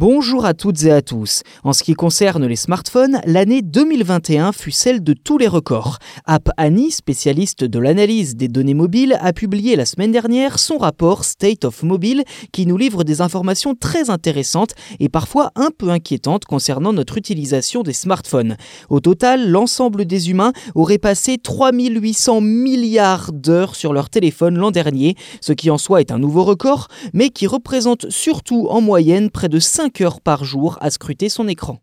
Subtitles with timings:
[0.00, 1.42] Bonjour à toutes et à tous.
[1.64, 5.98] En ce qui concerne les smartphones, l'année 2021 fut celle de tous les records.
[6.24, 11.24] App Annie, spécialiste de l'analyse des données mobiles, a publié la semaine dernière son rapport
[11.24, 12.22] State of Mobile
[12.52, 17.82] qui nous livre des informations très intéressantes et parfois un peu inquiétantes concernant notre utilisation
[17.82, 18.56] des smartphones.
[18.90, 25.16] Au total, l'ensemble des humains aurait passé 3800 milliards d'heures sur leur téléphone l'an dernier,
[25.40, 29.48] ce qui en soi est un nouveau record, mais qui représente surtout en moyenne près
[29.48, 31.78] de 5 heures par jour à scruter son écran.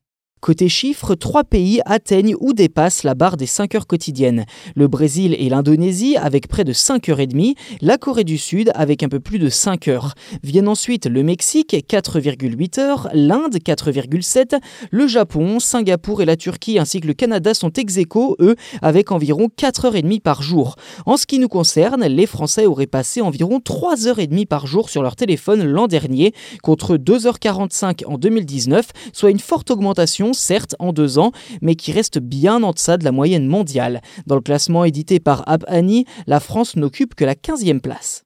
[0.46, 4.46] Côté chiffres, trois pays atteignent ou dépassent la barre des 5 heures quotidiennes.
[4.76, 8.72] Le Brésil et l'Indonésie avec près de 5 heures et demie, la Corée du Sud
[8.76, 10.14] avec un peu plus de 5 heures.
[10.44, 14.60] Viennent ensuite le Mexique 4,8 heures, l'Inde 4,7,
[14.92, 19.12] le Japon, Singapour et la Turquie ainsi que le Canada sont ex aequo, eux, avec
[19.12, 20.76] environ 4 heures et demie par jour.
[21.08, 24.68] En ce qui nous concerne, les Français auraient passé environ 3 heures et demie par
[24.68, 30.76] jour sur leur téléphone l'an dernier, contre 2h45 en 2019, soit une forte augmentation certes
[30.80, 31.32] en deux ans,
[31.62, 34.02] mais qui reste bien en deçà de la moyenne mondiale.
[34.28, 38.25] Dans le classement édité par App Annie, la France n'occupe que la 15e place.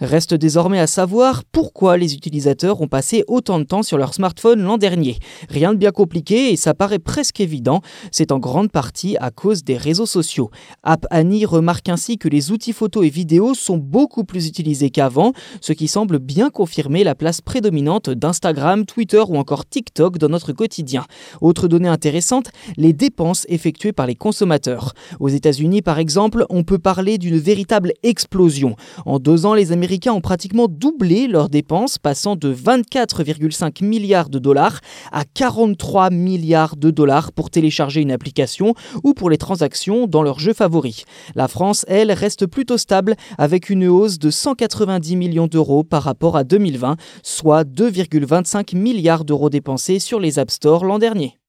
[0.00, 4.62] Reste désormais à savoir pourquoi les utilisateurs ont passé autant de temps sur leur smartphone
[4.62, 5.18] l'an dernier.
[5.50, 9.62] Rien de bien compliqué et ça paraît presque évident, c'est en grande partie à cause
[9.62, 10.50] des réseaux sociaux.
[10.84, 15.34] App Annie remarque ainsi que les outils photo et vidéo sont beaucoup plus utilisés qu'avant,
[15.60, 20.54] ce qui semble bien confirmer la place prédominante d'Instagram, Twitter ou encore TikTok dans notre
[20.54, 21.04] quotidien.
[21.42, 24.94] Autre donnée intéressante, les dépenses effectuées par les consommateurs.
[25.18, 28.76] Aux États-Unis par exemple, on peut parler d'une véritable explosion.
[29.04, 34.28] En deux ans, les Américains Américains ont pratiquement doublé leurs dépenses, passant de 24,5 milliards
[34.28, 34.78] de dollars
[35.10, 40.38] à 43 milliards de dollars pour télécharger une application ou pour les transactions dans leurs
[40.38, 41.06] jeux favoris.
[41.34, 46.36] La France, elle, reste plutôt stable avec une hausse de 190 millions d'euros par rapport
[46.36, 46.94] à 2020,
[47.24, 51.39] soit 2,25 milliards d'euros dépensés sur les App Store l'an dernier.